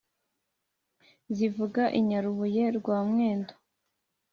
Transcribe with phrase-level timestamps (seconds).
[1.35, 3.53] zivuga inyarubuye rwa mwendo